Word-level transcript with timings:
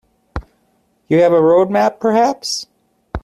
You 1.09 1.21
have 1.21 1.31
a 1.31 1.39
road 1.39 1.69
map, 1.69 1.99
perhaps? 1.99 2.65